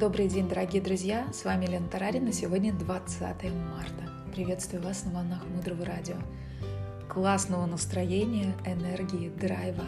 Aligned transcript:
Добрый 0.00 0.28
день, 0.28 0.48
дорогие 0.48 0.80
друзья! 0.80 1.30
С 1.30 1.44
вами 1.44 1.66
Лена 1.66 1.86
Тарарина. 1.86 2.32
Сегодня 2.32 2.72
20 2.72 3.20
марта. 3.20 4.10
Приветствую 4.34 4.82
вас 4.82 5.04
на 5.04 5.10
волнах 5.10 5.44
Мудрого 5.54 5.84
Радио. 5.84 6.16
Классного 7.06 7.66
настроения, 7.66 8.56
энергии, 8.64 9.28
драйва. 9.28 9.84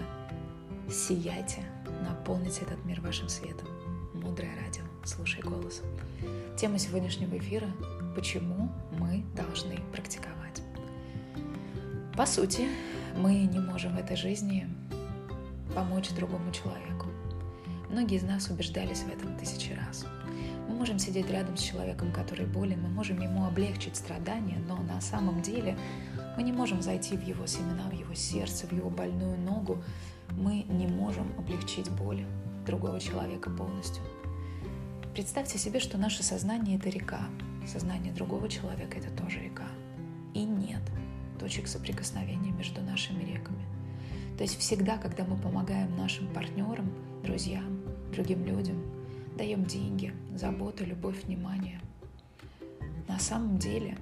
Сияйте, 0.91 1.63
наполните 2.07 2.61
этот 2.61 2.85
мир 2.85 3.01
вашим 3.01 3.31
светом. 3.31 3.67
Мудрое 4.13 4.53
Радио. 4.63 4.83
Слушай 5.03 5.41
голос. 5.41 5.81
Тема 6.59 6.79
сегодняшнего 6.79 7.39
эфира– 7.39 7.71
почему 8.15 8.71
мы 8.99 9.25
должны 9.35 9.79
практиковать. 9.93 10.63
По 12.19 12.27
сути, 12.27 12.69
мы 13.17 13.33
не 13.45 13.61
можем 13.61 13.97
в 13.97 13.99
этой 13.99 14.17
жизни 14.17 14.69
помочь 15.75 16.11
другому 16.11 16.53
человеку. 16.53 17.02
Многие 17.93 18.17
из 18.17 18.23
нас 18.23 18.49
убеждались 18.49 19.01
в 19.01 19.09
этом 19.09 19.37
тысячи 19.37 19.73
раз. 19.73 20.07
Мы 20.67 20.75
можем 20.75 20.99
сидеть 20.99 21.31
рядом 21.31 21.59
с 21.59 21.63
человеком, 21.63 22.11
который 22.11 22.47
болен, 22.47 22.81
мы 22.81 22.89
можем 22.89 23.21
ему 23.21 23.45
облегчить 23.45 23.97
страдания, 23.97 24.59
но 24.67 24.79
на 24.79 24.99
самом 25.03 25.43
деле 25.43 25.77
мы 26.39 26.43
не 26.43 26.53
можем 26.53 26.81
зайти 26.81 27.19
в 27.19 27.23
его 27.23 27.47
семена, 27.47 27.91
в 27.91 27.93
его 27.93 28.15
сердце, 28.15 28.67
в 28.67 28.73
его 28.73 28.89
больную 28.89 29.39
ногу. 29.39 29.83
Мы 30.31 30.63
не 30.63 30.87
можем 30.87 31.31
облегчить 31.39 31.91
боль 31.91 32.25
другого 32.65 32.99
человека 32.99 33.51
полностью. 33.51 34.03
Представьте 35.13 35.59
себе, 35.59 35.79
что 35.79 35.99
наше 35.99 36.23
сознание— 36.23 36.79
это 36.79 36.89
река, 36.89 37.21
сознание 37.67 38.15
другого 38.15 38.49
человека— 38.49 38.99
это 39.01 39.11
тоже 39.11 39.41
река. 39.41 39.69
И 40.33 40.45
нет 40.45 40.81
точек 41.39 41.69
соприкосновения 41.69 42.53
между 42.53 42.81
нашими 42.81 43.23
реками. 43.23 43.67
То 44.39 44.45
есть 44.45 44.59
всегда, 44.59 44.97
когда 44.97 45.25
мы 45.25 45.37
помогаем 45.37 45.95
нашим 45.99 46.27
партнерам, 46.33 46.91
друзьям, 47.23 47.82
другим 48.13 48.45
людям, 48.45 48.83
даем 49.37 49.65
деньги, 49.65 50.13
заботу, 50.37 50.85
любовь, 50.85 51.25
внимание, 51.25 51.81
на 53.09 53.19
самом 53.19 53.59
деле 53.59 53.99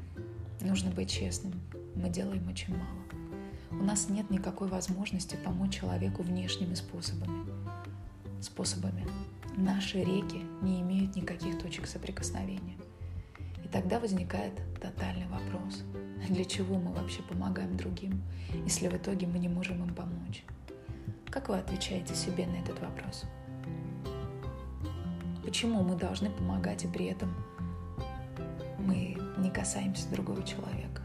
нужно 0.61 0.91
быть 0.91 1.11
честным. 1.11 1.53
Мы 1.97 2.11
делаем 2.11 2.47
очень 2.48 2.77
мало. 2.77 3.00
У 3.72 3.83
нас 3.83 4.08
нет 4.08 4.31
никакой 4.31 4.69
возможности 4.69 5.36
помочь 5.44 5.81
человеку 5.81 6.22
внешними 6.22 6.75
способами. 6.75 7.44
Способами. 8.41 9.06
Наши 9.56 9.98
реки 9.98 10.42
не 10.62 10.81
имеют 10.81 11.16
никаких 11.16 11.58
точек 11.58 11.86
соприкосновения. 11.86 12.77
И 13.64 13.69
тогда 13.69 13.98
возникает 13.98 14.53
тотальный 14.81 15.27
вопрос. 15.27 15.83
Для 16.28 16.44
чего 16.44 16.78
мы 16.78 16.92
вообще 16.92 17.22
помогаем 17.22 17.77
другим, 17.77 18.22
если 18.64 18.88
в 18.88 18.94
итоге 18.94 19.27
мы 19.27 19.38
не 19.38 19.48
можем 19.48 19.84
им 19.84 19.94
помочь? 19.94 20.44
Как 21.31 21.48
вы 21.48 21.58
отвечаете 21.58 22.14
себе 22.14 22.47
на 22.47 22.56
этот 22.56 22.81
вопрос? 22.81 23.25
Почему 25.44 25.83
мы 25.83 25.96
должны 25.96 26.30
помогать, 26.30 26.84
и 26.84 26.88
при 26.88 27.06
этом 27.06 27.34
мы 28.78 29.16
не 29.38 29.50
касаемся 29.50 30.08
другого 30.10 30.42
человека? 30.42 31.02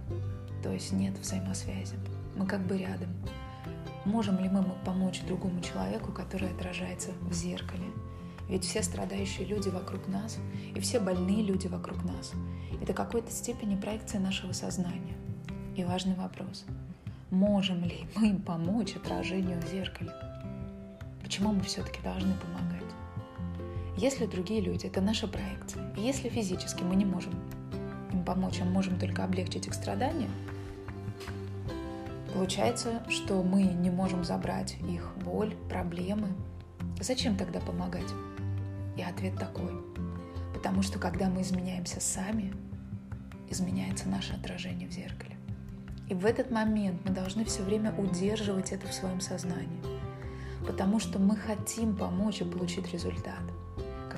То 0.62 0.72
есть 0.72 0.92
нет 0.92 1.18
взаимосвязи. 1.18 1.96
Мы 2.36 2.46
как 2.46 2.66
бы 2.66 2.78
рядом. 2.78 3.10
Можем 4.04 4.40
ли 4.40 4.50
мы 4.50 4.64
помочь 4.86 5.22
другому 5.22 5.62
человеку, 5.62 6.12
который 6.12 6.50
отражается 6.50 7.12
в 7.22 7.34
зеркале? 7.34 7.86
Ведь 8.48 8.64
все 8.64 8.84
страдающие 8.84 9.48
люди 9.48 9.70
вокруг 9.70 10.08
нас 10.08 10.38
и 10.76 10.80
все 10.80 11.00
больные 11.00 11.42
люди 11.42 11.68
вокруг 11.68 12.04
нас– 12.04 12.34
это 12.82 12.94
какой-то 12.94 13.32
степени 13.32 13.76
проекция 13.76 14.22
нашего 14.22 14.52
сознания. 14.52 15.16
И 15.76 15.84
важный 15.84 16.16
вопрос– 16.16 16.66
можем 17.32 17.84
ли 17.84 18.06
мы 18.16 18.36
помочь 18.36 18.96
отражению 18.96 19.60
в 19.62 19.68
зеркале? 19.68 20.12
Почему 21.24 21.54
мы 21.54 21.62
все-таки 21.62 22.02
должны 22.04 22.34
помогать? 22.36 22.75
Если 23.98 24.26
другие 24.26 24.60
люди– 24.60 24.86
это 24.88 25.00
наша 25.00 25.26
проекция, 25.26 25.94
если 25.96 26.28
физически 26.28 26.84
мы 26.84 26.98
не 26.98 27.06
можем 27.06 27.34
им 28.12 28.26
помочь, 28.26 28.60
а 28.62 28.66
можем 28.66 29.00
только 29.00 29.24
облегчить 29.24 29.68
их 29.68 29.74
страдания, 29.74 30.30
получается, 32.34 33.04
что 33.08 33.42
мы 33.42 33.64
не 33.64 33.90
можем 33.90 34.26
забрать 34.26 34.76
их 34.82 35.14
боль, 35.24 35.56
проблемы. 35.70 36.28
Зачем 37.00 37.38
тогда 37.38 37.62
помогать? 37.62 38.12
И 38.98 39.02
ответ 39.02 39.38
такой. 39.40 39.72
Потому 40.54 40.82
что 40.82 41.00
когда 41.00 41.30
мы 41.30 41.42
изменяемся 41.42 42.02
сами, 42.02 42.54
изменяется 43.50 44.10
наше 44.10 44.34
отражение 44.34 44.90
в 44.90 44.92
зеркале. 44.92 45.38
И 46.10 46.14
в 46.14 46.26
этот 46.26 46.52
момент 46.52 47.00
мы 47.06 47.12
должны 47.12 47.46
все 47.46 47.64
время 47.64 47.94
удерживать 47.98 48.74
это 48.74 48.90
в 48.90 48.94
своем 48.94 49.22
сознании. 49.22 49.82
Потому 50.68 51.00
что 51.00 51.18
мы 51.18 51.38
хотим 51.38 51.96
помочь 51.96 52.42
и 52.42 52.44
получить 52.44 52.92
результат. 52.92 53.42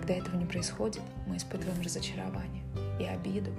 Когда 0.07 0.21
этого 0.21 0.37
не 0.37 0.45
происходит, 0.45 1.01
мы 1.25 1.35
испытываем 1.35 1.81
разочарование 1.81 2.63
и 2.97 3.03
обиду. 3.03 3.51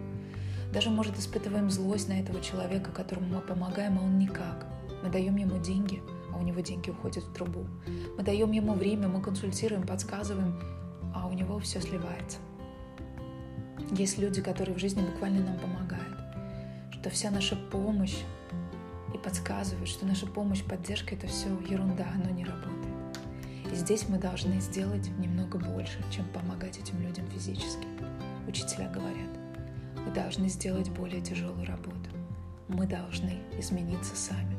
Даже, 0.72 0.88
может, 0.88 1.19
испытываем 1.19 1.69
злость 1.69 2.09
на 2.09 2.19
этого 2.19 2.41
человека, 2.41 2.91
которому 2.91 3.26
мы 3.34 3.41
помогаем, 3.42 3.98
а 3.98 4.03
он 4.03 4.19
никак. 4.19 4.66
Мы 5.03 5.10
даем 5.10 5.36
ему 5.36 5.59
деньги, 5.59 6.03
а 6.32 6.38
у 6.38 6.42
него 6.42 6.60
деньги 6.60 6.88
уходят 6.88 7.22
в 7.22 7.34
трубу. 7.34 7.66
Мы 8.16 8.22
даем 8.22 8.50
ему 8.53 8.72
время, 8.72 9.09
мы 9.09 9.20
консультируем, 9.20 9.86
подсказываем, 9.86 10.59
а 11.14 11.26
у 11.26 11.34
него 11.34 11.59
все 11.59 11.82
сливается. 11.82 12.38
Есть 13.91 14.16
люди, 14.16 14.41
которые 14.41 14.75
в 14.75 14.78
жизни 14.78 15.03
буквально 15.03 15.44
нам 15.44 15.59
помогают, 15.59 16.16
что 16.92 17.10
вся 17.10 17.30
наша 17.30 17.56
помощь 17.56 18.16
и 19.12 19.19
подсказывают, 19.19 19.91
что 19.91 20.06
наша 20.06 20.26
помощь, 20.26 20.65
поддержка— 20.65 21.15
это 21.15 21.26
все 21.26 21.48
ерунда, 21.69 22.06
оно 22.15 22.30
не 22.30 22.47
работает. 22.47 22.88
И 23.73 23.75
здесь 23.75 24.09
мы 24.09 24.19
должны 24.19 24.61
сделать 24.61 25.09
немного 25.19 25.59
больше, 25.59 26.03
чем 26.11 26.25
помогать 26.27 26.79
этим 26.79 27.01
людям 27.01 27.27
физически. 27.29 27.87
Учителя 28.47 28.89
говорят, 28.89 29.29
вы 30.05 30.11
должны 30.12 30.49
сделать 30.49 30.91
более 30.91 31.21
тяжелую 31.21 31.67
работу. 31.67 32.11
Мы 32.69 32.87
должны 32.87 33.39
измениться 33.59 34.17
сами. 34.17 34.57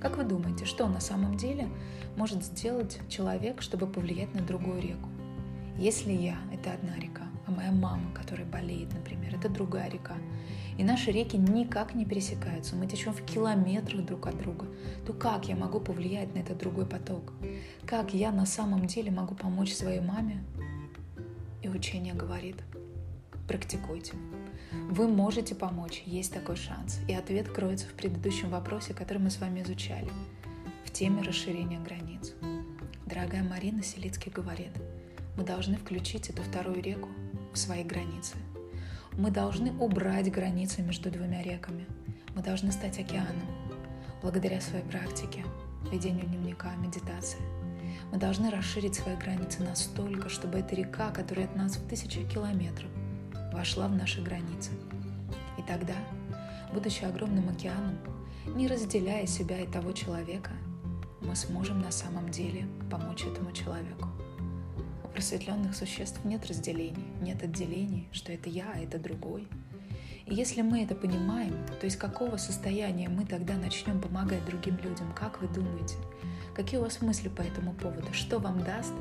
Как 0.00 0.16
вы 0.16 0.24
думаете, 0.24 0.64
что 0.64 0.88
на 0.88 1.00
самом 1.00 1.36
деле 1.36 1.68
может 2.16 2.44
сделать 2.44 2.98
человек, 3.08 3.62
чтобы 3.62 3.86
повлиять 3.86 4.34
на 4.34 4.42
другую 4.42 4.80
реку? 4.80 5.08
Если 5.78 6.12
я— 6.12 6.36
это 6.52 6.72
одна 6.72 6.94
река, 6.96 7.23
моя 7.64 7.72
мама, 7.72 8.12
которая 8.14 8.46
болеет, 8.46 8.92
например, 8.92 9.34
это 9.34 9.48
другая 9.48 9.88
река, 9.90 10.16
и 10.76 10.84
наши 10.84 11.10
реки 11.10 11.36
никак 11.36 11.94
не 11.94 12.04
пересекаются, 12.04 12.76
мы 12.76 12.86
течем 12.86 13.12
в 13.12 13.22
километрах 13.24 14.04
друг 14.04 14.26
от 14.26 14.36
друга, 14.38 14.66
то 15.06 15.12
как 15.12 15.46
я 15.48 15.56
могу 15.56 15.80
повлиять 15.80 16.34
на 16.34 16.40
этот 16.40 16.58
другой 16.58 16.86
поток? 16.86 17.32
Как 17.86 18.12
я 18.12 18.32
на 18.32 18.46
самом 18.46 18.86
деле 18.86 19.10
могу 19.10 19.34
помочь 19.34 19.72
своей 19.72 20.00
маме? 20.00 20.42
И 21.62 21.68
учение 21.68 22.14
говорит, 22.14 22.56
практикуйте. 23.48 24.14
Вы 24.90 25.08
можете 25.08 25.54
помочь, 25.54 26.02
есть 26.04 26.34
такой 26.34 26.56
шанс. 26.56 26.98
И 27.08 27.14
ответ 27.14 27.48
кроется 27.48 27.86
в 27.86 27.92
предыдущем 27.92 28.50
вопросе, 28.50 28.92
который 28.92 29.18
мы 29.18 29.30
с 29.30 29.38
вами 29.38 29.62
изучали, 29.62 30.10
в 30.84 30.90
теме 30.90 31.22
расширения 31.22 31.78
границ. 31.78 32.32
Дорогая 33.06 33.44
Марина 33.44 33.82
Селицкий 33.82 34.32
говорит– 34.32 34.72
мы 35.36 35.42
должны 35.42 35.76
включить 35.76 36.30
эту 36.30 36.42
вторую 36.42 36.80
реку 36.82 37.08
свои 37.56 37.84
границы. 37.84 38.36
Мы 39.16 39.30
должны 39.30 39.72
убрать 39.78 40.30
границы 40.30 40.82
между 40.82 41.10
двумя 41.10 41.42
реками. 41.42 41.86
Мы 42.34 42.42
должны 42.42 42.72
стать 42.72 42.98
океаном 42.98 43.46
благодаря 44.22 44.60
своей 44.60 44.84
практике, 44.84 45.44
ведению 45.92 46.26
дневника, 46.26 46.74
медитации. 46.76 47.40
Мы 48.10 48.18
должны 48.18 48.50
расширить 48.50 48.96
свои 48.96 49.16
границы 49.16 49.62
настолько, 49.62 50.28
чтобы 50.28 50.58
эта 50.58 50.74
река, 50.74 51.10
которая 51.10 51.46
от 51.46 51.54
нас 51.54 51.76
в 51.76 51.86
тысячи 51.88 52.26
километров, 52.28 52.88
вошла 53.52 53.86
в 53.86 53.94
наши 53.94 54.20
границы. 54.20 54.70
И 55.58 55.62
тогда, 55.62 55.94
будучи 56.72 57.04
огромным 57.04 57.48
океаном, 57.48 57.98
не 58.46 58.66
разделяя 58.66 59.26
себя 59.26 59.60
и 59.60 59.66
того 59.66 59.92
человека, 59.92 60.50
мы 61.20 61.36
сможем 61.36 61.80
на 61.80 61.92
самом 61.92 62.30
деле 62.30 62.66
помочь 62.90 63.24
этому 63.24 63.52
человеку 63.52 64.08
просветленных 65.14 65.76
существ 65.76 66.22
нет 66.24 66.44
разделений, 66.46 67.06
нет 67.20 67.42
отделений, 67.42 68.08
что 68.12 68.32
это 68.32 68.50
я, 68.50 68.66
а 68.74 68.78
это 68.78 68.98
другой. 68.98 69.46
И 70.26 70.34
если 70.34 70.62
мы 70.62 70.82
это 70.82 70.94
понимаем, 70.94 71.54
то 71.80 71.86
из 71.86 71.96
какого 71.96 72.36
состояния 72.36 73.08
мы 73.08 73.24
тогда 73.24 73.54
начнем 73.54 74.00
помогать 74.00 74.44
другим 74.44 74.76
людям, 74.78 75.12
как 75.14 75.40
вы 75.40 75.48
думаете? 75.48 75.94
Какие 76.54 76.80
у 76.80 76.82
вас 76.82 77.00
мысли 77.00 77.28
по 77.28 77.42
этому 77.42 77.74
поводу? 77.74 78.12
Что 78.12 78.38
вам 78.38 78.62
даст 78.62 78.92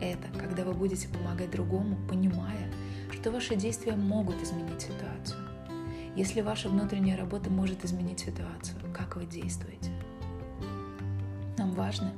это, 0.00 0.26
когда 0.38 0.64
вы 0.64 0.72
будете 0.72 1.08
помогать 1.08 1.50
другому, 1.50 1.96
понимая, 2.08 2.72
что 3.12 3.30
ваши 3.30 3.54
действия 3.54 3.94
могут 3.94 4.42
изменить 4.42 4.82
ситуацию? 4.82 5.40
Если 6.16 6.40
ваша 6.40 6.68
внутренняя 6.68 7.16
работа 7.16 7.50
может 7.50 7.84
изменить 7.84 8.20
ситуацию, 8.20 8.76
как 8.92 9.16
вы 9.16 9.26
действуете? 9.26 9.92
Нам 11.58 11.72
важно 11.72 12.12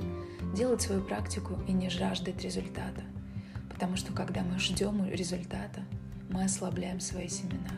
делать 0.55 0.81
свою 0.81 1.03
практику 1.03 1.59
и 1.69 1.73
не 1.73 1.91
жаждать 1.91 2.43
результата. 2.43 3.03
Потому 3.83 3.97
что 3.97 4.13
когда 4.13 4.45
мы 4.45 4.61
ждем 4.61 5.05
результата, 5.11 5.81
мы 6.31 6.45
ослабляем 6.45 7.01
свои 7.01 7.27
семена. 7.27 7.73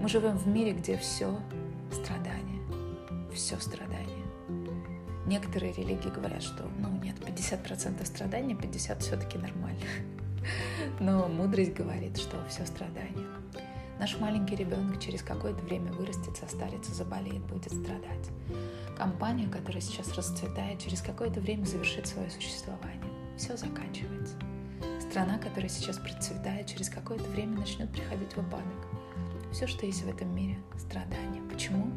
Мы 0.00 0.08
живем 0.08 0.36
в 0.36 0.48
мире, 0.48 0.72
где 0.72 0.98
все 0.98 1.38
страдание, 1.92 2.60
все 3.32 3.56
страдание. 3.60 4.26
Некоторые 5.24 5.72
религии 5.72 6.08
говорят, 6.08 6.42
что 6.42 6.68
ну 6.80 6.88
нет, 7.00 7.14
50% 7.20 8.04
страдания, 8.04 8.54
50% 8.54 8.98
все-таки 8.98 9.38
нормально. 9.38 9.78
Но 10.98 11.28
мудрость 11.28 11.74
говорит, 11.74 12.18
что 12.18 12.44
все 12.48 12.66
страдание. 12.66 13.28
Наш 14.00 14.18
маленький 14.18 14.56
ребенок 14.56 15.00
через 15.00 15.22
какое-то 15.22 15.62
время 15.62 15.92
вырастет, 15.92 16.36
состарится, 16.36 16.92
заболеет, 16.92 17.46
будет 17.46 17.72
страдать. 17.72 18.30
Компания, 18.98 19.46
которая 19.46 19.80
сейчас 19.80 20.12
расцветает, 20.16 20.80
через 20.80 21.02
какое-то 21.02 21.38
время 21.38 21.66
завершит 21.66 22.08
свое 22.08 22.28
существование. 22.30 23.12
Все 23.38 23.56
заканчивается. 23.56 24.34
Страна, 25.16 25.38
которая 25.38 25.70
сейчас 25.70 25.96
процветает, 25.96 26.66
через 26.66 26.90
какое-то 26.90 27.24
время 27.30 27.58
начнет 27.58 27.90
приходить 27.90 28.34
в 28.34 28.38
упадок. 28.38 28.66
Все, 29.50 29.66
что 29.66 29.86
есть 29.86 30.02
в 30.02 30.08
этом 30.10 30.28
мире, 30.36 30.58
страдания. 30.76 31.40
Почему? 31.50 31.90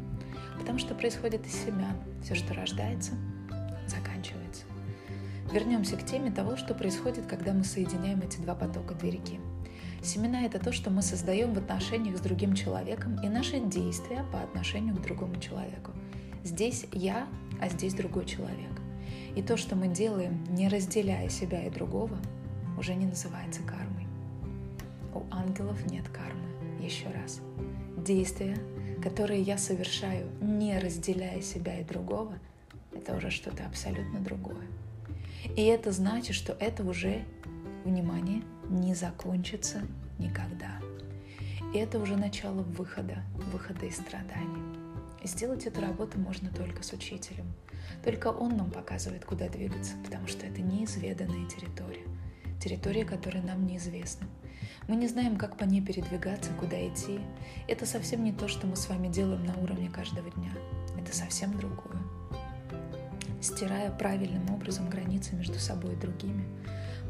Потому 0.58 0.78
что 0.78 0.94
происходит 0.94 1.44
из 1.46 1.52
семян. 1.52 1.98
Все, 2.24 2.34
что 2.34 2.54
рождается, 2.54 3.12
заканчивается. 3.86 4.62
Вернемся 5.52 5.98
к 5.98 6.06
теме 6.06 6.30
того, 6.30 6.56
что 6.56 6.72
происходит, 6.74 7.26
когда 7.26 7.52
мы 7.52 7.62
соединяем 7.62 8.22
эти 8.22 8.38
два 8.38 8.54
потока, 8.54 8.94
две 8.94 9.10
реки. 9.10 9.38
Семена– 10.02 10.40
это 10.46 10.58
то, 10.58 10.72
что 10.72 10.88
мы 10.88 11.02
создаем 11.02 11.52
в 11.52 11.58
отношениях 11.58 12.16
с 12.16 12.20
другим 12.22 12.54
человеком 12.54 13.20
и 13.22 13.28
наши 13.28 13.60
действия 13.60 14.24
по 14.32 14.40
отношению 14.40 14.96
к 14.96 15.02
другому 15.02 15.38
человеку. 15.38 15.92
Здесь 16.42 16.86
я, 16.92 17.28
а 17.60 17.68
здесь 17.68 17.92
другой 17.92 18.24
человек. 18.24 18.80
И 19.36 19.42
то, 19.42 19.58
что 19.58 19.76
мы 19.76 19.88
делаем, 19.88 20.42
не 20.48 20.68
разделяя 20.68 21.28
себя 21.28 21.66
и 21.66 21.68
другого, 21.68 22.18
уже 22.80 22.94
не 22.94 23.04
называется 23.04 23.60
кармой. 23.62 24.06
У 25.14 25.22
ангелов 25.30 25.84
нет 25.90 26.08
кармы. 26.08 26.48
Еще 26.80 27.08
раз. 27.10 27.40
Действия, 27.98 28.56
которые 29.02 29.42
я 29.42 29.58
совершаю, 29.58 30.30
не 30.40 30.78
разделяя 30.78 31.42
себя 31.42 31.78
и 31.78 31.84
другого, 31.84 32.38
это 32.94 33.14
уже 33.14 33.30
что-то 33.30 33.66
абсолютно 33.66 34.20
другое. 34.20 34.66
И 35.56 35.62
это 35.62 35.92
значит, 35.92 36.34
что 36.34 36.54
это 36.54 36.82
уже, 36.82 37.24
внимание, 37.84 38.42
не 38.70 38.94
закончится 38.94 39.82
никогда. 40.18 40.80
И 41.74 41.78
это 41.78 41.98
уже 41.98 42.16
начало 42.16 42.62
выхода, 42.62 43.22
выхода 43.52 43.84
из 43.84 43.96
страданий. 43.96 44.62
И 45.22 45.28
сделать 45.28 45.66
эту 45.66 45.82
работу 45.82 46.18
можно 46.18 46.48
только 46.48 46.82
с 46.82 46.94
учителем. 46.94 47.52
Только 48.02 48.28
он 48.28 48.56
нам 48.56 48.70
показывает, 48.70 49.26
куда 49.26 49.50
двигаться, 49.50 49.92
потому 50.02 50.26
что 50.26 50.46
это 50.46 50.62
неизведанная 50.62 51.46
территория. 51.46 52.06
Территория, 52.60 53.04
которая 53.04 53.42
нам 53.42 53.66
неизвестна. 53.66 54.26
Мы 54.88 54.96
не 54.96 55.08
знаем, 55.08 55.36
как 55.36 55.56
по 55.56 55.64
ней 55.64 55.80
передвигаться, 55.80 56.50
куда 56.58 56.76
идти. 56.86 57.20
Это 57.68 57.86
совсем 57.86 58.22
не 58.24 58.32
то, 58.32 58.48
что 58.48 58.66
мы 58.66 58.76
с 58.76 58.88
вами 58.88 59.08
делаем 59.08 59.44
на 59.44 59.56
уровне 59.56 59.88
каждого 59.88 60.30
дня. 60.30 60.52
Это 60.98 61.16
совсем 61.16 61.56
другое 61.56 62.00
стирая 63.40 63.90
правильным 63.90 64.50
образом 64.50 64.88
границы 64.88 65.34
между 65.34 65.58
собой 65.58 65.94
и 65.94 65.96
другими, 65.96 66.44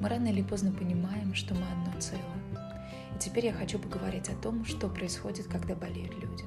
мы 0.00 0.08
рано 0.08 0.28
или 0.28 0.42
поздно 0.42 0.72
понимаем, 0.72 1.34
что 1.34 1.54
мы 1.54 1.62
одно 1.62 2.00
целое. 2.00 2.24
И 3.14 3.18
теперь 3.18 3.46
я 3.46 3.52
хочу 3.52 3.78
поговорить 3.78 4.28
о 4.28 4.36
том, 4.36 4.64
что 4.64 4.88
происходит, 4.88 5.46
когда 5.46 5.74
болеют 5.74 6.14
люди. 6.14 6.44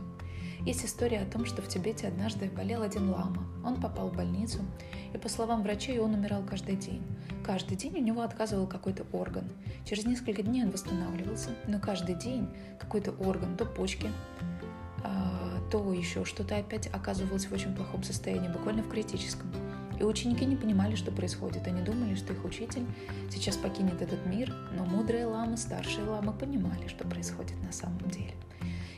Есть 0.66 0.86
история 0.86 1.20
о 1.20 1.26
том, 1.26 1.46
что 1.46 1.62
в 1.62 1.68
Тибете 1.68 2.08
однажды 2.08 2.50
болел 2.50 2.84
один 2.84 3.10
лама. 3.10 3.44
Он 3.66 3.82
попал 3.82 4.10
в 4.10 4.16
больницу, 4.16 4.60
и 5.14 5.18
по 5.18 5.28
словам 5.28 5.62
врачей, 5.62 6.00
он 6.00 6.14
умирал 6.14 6.42
каждый 6.44 6.78
день. 6.78 7.04
Каждый 7.46 7.76
день 7.76 7.98
у 7.98 8.02
него 8.02 8.22
отказывал 8.22 8.66
какой-то 8.66 9.06
орган. 9.12 9.44
Через 9.86 10.06
несколько 10.06 10.42
дней 10.42 10.64
он 10.64 10.72
восстанавливался, 10.72 11.50
но 11.68 11.80
каждый 11.80 12.16
день 12.16 12.48
какой-то 12.80 13.12
орган, 13.12 13.58
то 13.58 13.66
почки, 13.66 14.10
а, 15.04 15.60
то 15.70 15.92
еще 15.92 16.24
что-то 16.24 16.56
опять 16.56 16.88
оказывалось 16.88 17.46
в 17.46 17.52
очень 17.52 17.76
плохом 17.76 18.02
состоянии, 18.04 18.48
буквально 18.48 18.84
в 18.84 18.90
критическом. 18.90 19.52
И 20.00 20.04
ученики 20.04 20.46
не 20.46 20.56
понимали, 20.56 20.96
что 20.96 21.12
происходит. 21.12 21.68
Они 21.68 21.82
думали, 21.82 22.16
что 22.16 22.32
их 22.32 22.46
учитель 22.46 22.86
сейчас 23.30 23.58
покинет 23.58 24.02
этот 24.02 24.26
мир, 24.26 24.56
но 24.72 24.86
мудрые 24.86 25.26
ламы, 25.26 25.58
старшие 25.58 26.06
ламы 26.06 26.32
понимали, 26.32 26.88
что 26.88 27.06
происходит 27.06 27.62
на 27.64 27.74
самом 27.74 28.10
деле. 28.10 28.34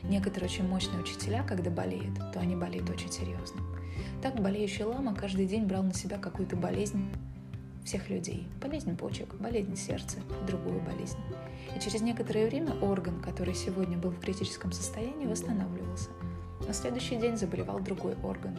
Некоторые 0.09 0.49
очень 0.49 0.67
мощные 0.67 1.01
учителя, 1.01 1.43
когда 1.43 1.71
болеют, 1.71 2.15
то 2.31 2.39
они 2.39 2.55
болеют 2.55 2.89
очень 2.89 3.11
серьезно. 3.11 3.61
Так 4.21 4.41
болеющий 4.41 4.83
лама 4.83 5.15
каждый 5.15 5.45
день 5.45 5.65
брал 5.65 5.83
на 5.83 5.93
себя 5.93 6.17
какую-то 6.17 6.55
болезнь 6.55 7.09
всех 7.83 8.09
людей. 8.09 8.47
Болезнь 8.61 8.97
почек, 8.97 9.33
болезнь 9.35 9.75
сердца, 9.75 10.17
другую 10.47 10.81
болезнь. 10.81 11.17
И 11.75 11.79
через 11.79 12.01
некоторое 12.01 12.47
время 12.47 12.73
орган, 12.81 13.21
который 13.21 13.53
сегодня 13.53 13.97
был 13.97 14.11
в 14.11 14.19
критическом 14.19 14.71
состоянии, 14.71 15.25
восстанавливался. 15.25 16.09
На 16.67 16.73
следующий 16.73 17.15
день 17.17 17.37
заболевал 17.37 17.79
другой 17.79 18.15
орган. 18.23 18.57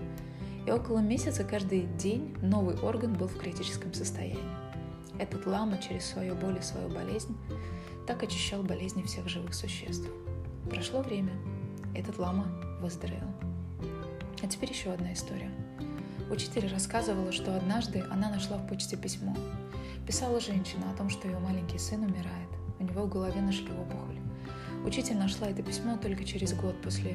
И 0.66 0.70
около 0.70 0.98
месяца 0.98 1.44
каждый 1.44 1.82
день 1.98 2.36
новый 2.42 2.76
орган 2.78 3.14
был 3.14 3.28
в 3.28 3.38
критическом 3.38 3.92
состоянии. 3.94 4.38
Этот 5.18 5.46
лама 5.46 5.78
через 5.78 6.04
свою 6.04 6.34
боль 6.34 6.58
и 6.58 6.62
свою 6.62 6.88
болезнь 6.88 7.36
так 8.06 8.22
очищал 8.22 8.62
болезни 8.62 9.02
всех 9.02 9.28
живых 9.28 9.54
существ. 9.54 10.08
Прошло 10.70 11.00
время, 11.00 11.32
этот 11.94 12.18
лама 12.18 12.46
выздоровел. 12.80 13.28
А 14.42 14.46
теперь 14.48 14.70
еще 14.70 14.90
одна 14.90 15.12
история. 15.12 15.50
Учитель 16.28 16.66
рассказывала, 16.66 17.30
что 17.30 17.56
однажды 17.56 18.04
она 18.10 18.28
нашла 18.30 18.58
в 18.58 18.66
почте 18.66 18.96
письмо. 18.96 19.34
Писала 20.06 20.40
женщина 20.40 20.90
о 20.90 20.96
том, 20.96 21.08
что 21.08 21.28
ее 21.28 21.38
маленький 21.38 21.78
сын 21.78 22.02
умирает. 22.02 22.48
У 22.80 22.82
него 22.82 23.02
в 23.02 23.08
голове 23.08 23.40
нашли 23.40 23.70
опухоль. 23.70 24.18
Учитель 24.84 25.16
нашла 25.16 25.48
это 25.48 25.62
письмо 25.62 25.96
только 25.98 26.24
через 26.24 26.52
год 26.52 26.80
после 26.82 27.12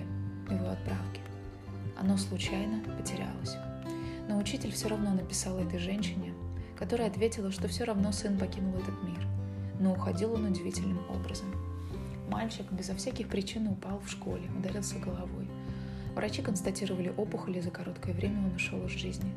его 0.49 0.69
отправки. 0.69 1.19
Оно 1.99 2.17
случайно 2.17 2.81
потерялось. 2.97 3.57
Но 4.29 4.37
учитель 4.37 4.71
все 4.71 4.87
равно 4.87 5.13
написал 5.13 5.59
этой 5.59 5.77
женщине, 5.77 6.33
которая 6.77 7.09
ответила, 7.09 7.51
что 7.51 7.67
все 7.67 7.83
равно 7.83 8.13
сын 8.13 8.37
покинул 8.37 8.75
этот 8.75 9.03
мир, 9.03 9.27
но 9.79 9.91
уходил 9.91 10.33
он 10.33 10.45
удивительным 10.45 11.01
образом. 11.09 11.70
Мальчик 12.31 12.71
безо 12.71 12.95
всяких 12.95 13.27
причин 13.27 13.67
упал 13.67 13.99
в 13.99 14.09
школе, 14.09 14.49
ударился 14.57 14.97
головой. 14.99 15.47
Врачи 16.15 16.41
констатировали 16.41 17.13
опухоль, 17.17 17.57
и 17.57 17.61
за 17.61 17.71
короткое 17.71 18.13
время 18.13 18.39
он 18.39 18.55
ушел 18.55 18.85
из 18.85 18.91
жизни. 18.91 19.33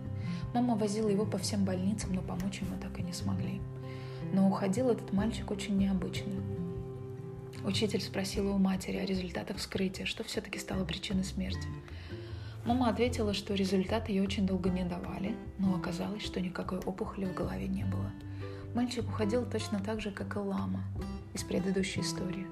Мама 0.54 0.76
возила 0.76 1.08
его 1.08 1.26
по 1.26 1.36
всем 1.36 1.64
больницам, 1.64 2.14
но 2.14 2.22
помочь 2.22 2.60
ему 2.60 2.76
так 2.80 2.96
и 3.00 3.02
не 3.02 3.12
смогли. 3.12 3.60
Но 4.32 4.48
уходил 4.48 4.90
этот 4.90 5.12
мальчик 5.12 5.50
очень 5.50 5.76
необычно. 5.76 6.32
Учитель 7.64 8.00
спросила 8.00 8.52
у 8.52 8.58
матери 8.58 8.98
о 8.98 9.04
результатах 9.04 9.56
вскрытия, 9.56 10.06
что 10.06 10.22
все-таки 10.22 10.60
стало 10.60 10.84
причиной 10.84 11.24
смерти. 11.24 11.66
Мама 12.64 12.90
ответила, 12.90 13.34
что 13.34 13.54
результаты 13.54 14.12
ей 14.12 14.20
очень 14.20 14.46
долго 14.46 14.70
не 14.70 14.84
давали, 14.84 15.34
но 15.58 15.74
оказалось, 15.74 16.22
что 16.22 16.40
никакой 16.40 16.78
опухоли 16.78 17.24
в 17.24 17.34
голове 17.34 17.66
не 17.66 17.84
было. 17.84 18.12
Мальчик 18.72 19.08
уходил 19.08 19.44
точно 19.46 19.80
так 19.80 20.00
же, 20.00 20.12
как 20.12 20.36
и 20.36 20.38
лама 20.38 20.84
из 21.34 21.42
предыдущей 21.42 22.00
истории. 22.00 22.46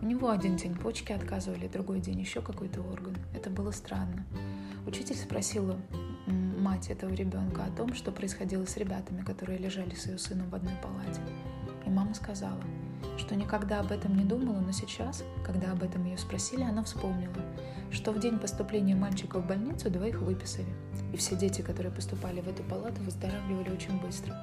У 0.00 0.06
него 0.06 0.30
один 0.30 0.56
день 0.56 0.76
почки 0.76 1.10
отказывали, 1.10 1.66
другой 1.66 1.98
день 1.98 2.20
еще 2.20 2.40
какой-то 2.40 2.82
орган. 2.82 3.16
Это 3.34 3.50
было 3.50 3.72
странно. 3.72 4.24
Учитель 4.86 5.16
спросила 5.16 5.76
мать 6.26 6.88
этого 6.88 7.12
ребенка 7.12 7.64
о 7.64 7.70
том, 7.70 7.94
что 7.94 8.12
происходило 8.12 8.64
с 8.64 8.76
ребятами, 8.76 9.22
которые 9.22 9.58
лежали 9.58 9.94
с 9.94 10.06
ее 10.06 10.18
сыном 10.18 10.50
в 10.50 10.54
одной 10.54 10.74
палате. 10.82 11.20
И 11.84 11.90
мама 11.90 12.14
сказала, 12.14 12.60
что 13.16 13.34
никогда 13.34 13.80
об 13.80 13.90
этом 13.90 14.16
не 14.16 14.24
думала, 14.24 14.60
но 14.60 14.70
сейчас, 14.70 15.24
когда 15.44 15.72
об 15.72 15.82
этом 15.82 16.04
ее 16.04 16.16
спросили, 16.16 16.62
она 16.62 16.84
вспомнила, 16.84 17.34
что 17.90 18.12
в 18.12 18.20
день 18.20 18.38
поступления 18.38 18.94
мальчика 18.94 19.40
в 19.40 19.46
больницу 19.48 19.90
двоих 19.90 20.20
выписали. 20.20 20.72
И 21.12 21.16
все 21.16 21.34
дети, 21.34 21.60
которые 21.62 21.92
поступали 21.92 22.40
в 22.40 22.48
эту 22.48 22.62
палату, 22.62 23.02
выздоравливали 23.02 23.70
очень 23.70 24.00
быстро. 24.00 24.36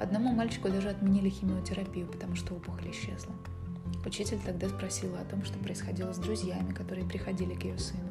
Одному 0.00 0.32
мальчику 0.32 0.68
даже 0.68 0.90
отменили 0.90 1.28
химиотерапию, 1.28 2.06
потому 2.06 2.36
что 2.36 2.54
опухоль 2.54 2.90
исчезла. 2.90 3.34
Учитель 4.04 4.38
тогда 4.44 4.68
спросила 4.68 5.20
о 5.20 5.24
том, 5.24 5.44
что 5.44 5.58
происходило 5.58 6.12
с 6.12 6.18
друзьями, 6.18 6.72
которые 6.72 7.06
приходили 7.06 7.54
к 7.54 7.64
ее 7.64 7.78
сыну. 7.78 8.08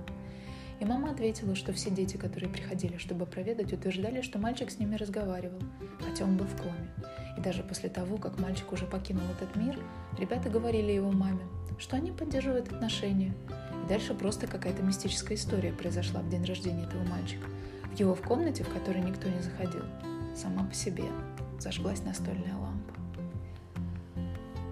И 0.79 0.85
мама 0.85 1.11
ответила, 1.11 1.53
что 1.53 1.73
все 1.73 1.91
дети, 1.91 2.17
которые 2.17 2.51
приходили, 2.51 2.97
чтобы 2.97 3.27
проведать, 3.27 3.71
утверждали, 3.71 4.21
что 4.21 4.39
мальчик 4.39 4.71
с 4.71 4.79
ними 4.79 4.95
разговаривал, 4.95 5.59
хотя 5.99 6.23
он 6.23 6.37
был 6.37 6.45
в 6.45 6.57
коме. 6.59 6.89
И 7.37 7.41
даже 7.41 7.61
после 7.61 7.87
того, 7.87 8.17
как 8.17 8.39
мальчик 8.39 8.71
уже 8.71 8.87
покинул 8.87 9.23
этот 9.29 9.55
мир, 9.55 9.77
ребята 10.17 10.49
говорили 10.49 10.91
его 10.91 11.11
маме, 11.11 11.43
что 11.77 11.97
они 11.97 12.11
поддерживают 12.11 12.71
отношения, 12.71 13.35
и 13.85 13.87
дальше 13.87 14.15
просто 14.15 14.47
какая-то 14.47 14.81
мистическая 14.81 15.35
история 15.35 15.71
произошла 15.71 16.21
в 16.21 16.29
день 16.29 16.45
рождения 16.45 16.85
этого 16.85 17.03
мальчика. 17.03 17.45
В 17.93 17.99
его 17.99 18.15
в 18.15 18.21
комнате, 18.21 18.63
в 18.63 18.73
которой 18.73 19.03
никто 19.03 19.29
не 19.29 19.39
заходил, 19.39 19.83
сама 20.35 20.63
по 20.63 20.73
себе 20.73 21.03
зажглась 21.59 22.03
настольная 22.03 22.55
лампа. 22.55 22.70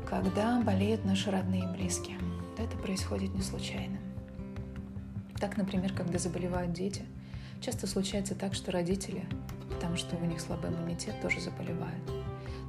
Когда 0.10 0.60
болеют 0.60 1.06
наши 1.06 1.30
родные 1.30 1.66
и 1.66 1.78
близкие, 1.78 2.18
то 2.58 2.64
это 2.64 2.76
происходит 2.78 3.36
не 3.36 3.44
случайно. 3.44 4.00
Так, 5.40 5.56
например, 5.56 5.94
когда 5.94 6.18
заболевают 6.18 6.74
дети, 6.74 7.06
часто 7.62 7.86
случается 7.86 8.34
так, 8.34 8.56
что 8.56 8.72
родители, 8.72 9.24
потому 9.70 9.98
что 9.98 10.16
у 10.16 10.26
них 10.26 10.42
слабый 10.42 10.72
иммунитет, 10.72 11.22
тоже 11.22 11.40
заболевают. 11.40 12.04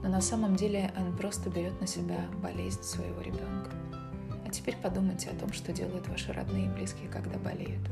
Но 0.02 0.10
на 0.10 0.20
самом 0.20 0.54
деле 0.54 0.92
он 0.98 1.16
просто 1.16 1.48
берет 1.48 1.80
на 1.80 1.86
себя 1.86 2.26
болезнь 2.42 2.82
своего 2.82 3.22
ребенка. 3.22 3.70
А 4.46 4.50
теперь 4.50 4.76
подумайте 4.76 5.30
о 5.30 5.34
том, 5.34 5.50
что 5.54 5.72
делают 5.72 6.08
ваши 6.08 6.34
родные 6.34 6.66
и 6.66 6.70
близкие, 6.70 7.08
когда 7.08 7.38
болеют. 7.38 7.88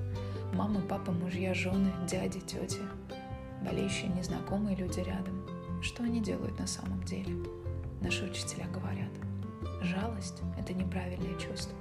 Мама, 0.52 0.82
папа, 0.82 1.10
мужья, 1.10 1.54
жены, 1.54 1.90
дяди, 2.06 2.40
тети, 2.40 2.80
болеющие 3.64 4.08
незнакомые 4.08 4.76
люди 4.76 5.00
рядом. 5.00 5.42
Что 5.82 6.02
они 6.02 6.20
делают 6.20 6.58
на 6.58 6.66
самом 6.66 7.02
деле? 7.04 7.34
Наши 8.02 8.24
учителя 8.24 8.66
говорят. 8.66 9.27
Жалость– 9.80 10.42
это 10.58 10.74
неправильное 10.74 11.38
чувство. 11.38 11.76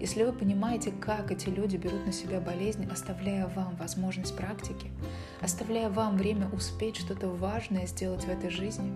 Если 0.00 0.22
вы 0.22 0.32
понимаете, 0.32 0.92
как 0.92 1.32
эти 1.32 1.48
люди 1.48 1.76
берут 1.76 2.06
на 2.06 2.12
себя 2.12 2.40
болезнь, 2.40 2.86
оставляя 2.90 3.48
вам 3.48 3.74
возможность 3.76 4.36
практики, 4.36 4.90
оставляя 5.40 5.90
вам 5.90 6.16
время 6.16 6.48
успеть 6.50 6.96
что-то 6.96 7.28
важное 7.28 7.86
сделать 7.86 8.24
в 8.24 8.28
этой 8.28 8.50
жизни, 8.50 8.92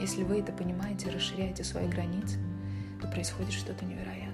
если 0.00 0.22
вы 0.22 0.40
это 0.40 0.52
понимаете, 0.52 1.10
расширяете 1.10 1.64
свои 1.64 1.86
границы, 1.86 2.38
то 3.02 3.08
происходит 3.08 3.52
что-то 3.52 3.84
невероятное. 3.84 4.28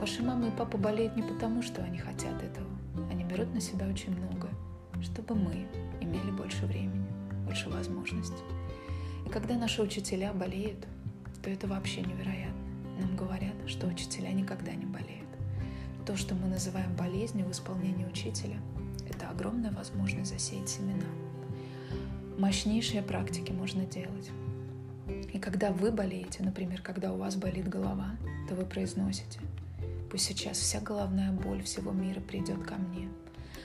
Ваши 0.00 0.22
мама 0.22 0.48
и 0.48 0.50
папа 0.50 0.76
болеют 0.78 1.16
не 1.16 1.22
потому, 1.22 1.62
что 1.62 1.82
они 1.82 1.98
хотят 1.98 2.42
этого. 2.42 2.66
Они 3.10 3.24
берут 3.24 3.54
на 3.54 3.60
себя 3.60 3.86
очень 3.86 4.16
много, 4.16 4.48
чтобы 5.02 5.34
мы 5.34 5.66
имели 6.00 6.30
больше 6.30 6.66
времени, 6.66 7.06
больше 7.44 7.68
возможностей. 7.68 8.42
И 9.26 9.28
когда 9.28 9.54
наши 9.56 9.82
учителя 9.82 10.32
болеют, 10.32 10.86
то 11.42 11.50
это 11.50 11.66
вообще 11.66 12.02
невероятно. 12.02 12.60
Нам 13.00 13.16
говорят, 13.16 13.54
что 13.66 13.86
учителя 13.86 14.30
никогда 14.32 14.72
не 14.72 14.84
болеют. 14.84 15.28
То, 16.06 16.16
что 16.16 16.34
мы 16.34 16.48
называем 16.48 16.94
болезнью 16.96 17.46
в 17.46 17.52
исполнении 17.52 18.04
учителя, 18.04 18.56
это 19.08 19.28
огромная 19.28 19.70
возможность 19.70 20.32
засеять 20.32 20.68
семена. 20.68 21.04
Мощнейшие 22.38 23.02
практики 23.02 23.52
можно 23.52 23.84
делать. 23.84 24.30
И 25.32 25.38
когда 25.38 25.72
вы 25.72 25.90
болеете, 25.90 26.42
например, 26.42 26.82
когда 26.82 27.12
у 27.12 27.16
вас 27.16 27.36
болит 27.36 27.68
голова, 27.68 28.16
то 28.48 28.54
вы 28.54 28.64
произносите 28.64 29.40
«Пусть 30.10 30.24
сейчас 30.24 30.58
вся 30.58 30.80
головная 30.80 31.32
боль 31.32 31.62
всего 31.62 31.92
мира 31.92 32.20
придет 32.20 32.62
ко 32.64 32.76
мне. 32.76 33.08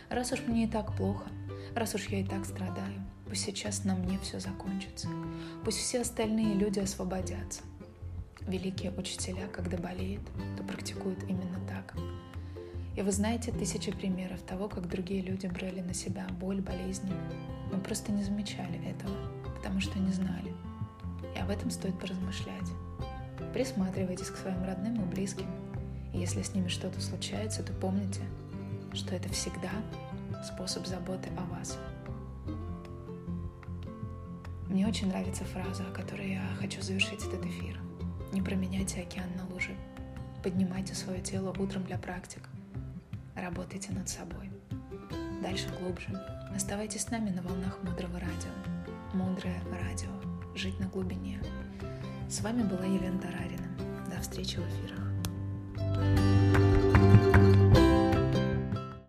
Раз 0.10 0.32
уж 0.32 0.42
мне 0.48 0.66
и 0.66 0.68
так 0.68 0.96
плохо, 0.96 1.28
раз 1.74 1.96
уж 1.96 2.08
я 2.08 2.20
и 2.20 2.24
так 2.24 2.46
страдаю, 2.46 3.05
пусть 3.28 3.44
сейчас 3.44 3.84
на 3.84 3.96
мне 3.96 4.20
все 4.20 4.40
закончится. 4.40 5.08
Пусть 5.64 5.80
все 5.80 6.02
остальные 6.02 6.56
люди 6.56 6.80
освободятся. 6.80 7.62
Великие 8.48 8.92
учителя, 8.92 9.48
когда 9.48 9.78
болеют, 9.78 10.24
то 10.58 10.64
практикуют 10.64 11.24
именно 11.24 11.60
так. 11.68 11.96
И 12.96 13.02
вы 13.02 13.12
знаете 13.12 13.52
тысячи 13.52 13.92
примеров 13.92 14.42
того, 14.42 14.70
как 14.70 14.88
другие 14.88 15.22
люди 15.22 15.48
брали 15.48 15.82
на 15.82 15.94
себя 15.94 16.28
боль, 16.40 16.62
болезни. 16.62 17.12
Мы 17.72 17.80
просто 17.80 18.12
не 18.12 18.24
замечали 18.24 18.80
этого, 18.88 19.16
потому 19.58 19.82
что 19.82 20.00
не 20.00 20.12
знали. 20.12 20.54
И 21.36 21.40
об 21.40 21.50
этом 21.50 21.72
стоит 21.72 22.00
поразмышлять. 22.00 22.70
Присматривайтесь 23.54 24.30
к 24.30 24.38
своим 24.38 24.64
родным 24.64 25.02
и 25.02 25.06
близким. 25.06 25.48
И 26.14 26.20
если 26.20 26.42
с 26.42 26.54
ними 26.54 26.70
что-то 26.70 27.02
случается, 27.02 27.64
то 27.64 27.74
помните, 27.74 28.22
что 28.94 29.16
это 29.16 29.28
всегда 29.30 29.72
способ 30.46 30.86
заботы 30.86 31.30
о 31.38 31.46
вас. 31.54 31.78
Мне 34.76 34.88
очень 34.88 35.08
нравится 35.08 35.46
фраза, 35.46 35.86
которой 35.94 36.32
я 36.32 36.42
хочу 36.60 36.82
завершить 36.82 37.26
этот 37.26 37.46
эфир. 37.46 37.80
Не 38.34 38.42
променяйте 38.42 39.04
океан 39.04 39.30
на 39.38 39.48
лужи. 39.54 39.74
Поднимайте 40.44 40.94
свое 40.94 41.22
тело 41.22 41.56
утром 41.58 41.86
для 41.86 41.98
практик. 41.98 42.42
Работайте 43.36 43.94
над 43.94 44.10
собой. 44.10 44.52
Дальше 45.42 45.70
глубже. 45.80 46.10
Оставайтесь 46.54 47.04
с 47.04 47.10
нами 47.10 47.30
на 47.30 47.42
волнах 47.42 47.80
Мудрого 47.84 48.20
Радио. 48.20 48.52
Мудрое 49.14 49.64
Радио. 49.82 50.12
Жить 50.56 50.78
на 50.82 50.88
глубине. 50.88 51.42
С 52.28 52.42
вами 52.42 52.64
была 52.64 52.84
Елена 52.84 53.18
Тарарина. 53.18 53.70
До 54.14 54.22
встречи 54.22 54.58
в 54.58 54.68
эфирах. 54.68 55.06
thank 55.78 56.58
you 56.58 56.65